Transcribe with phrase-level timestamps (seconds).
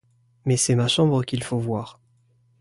[0.45, 1.99] Mais c’est ma chambre qu’il faut voir.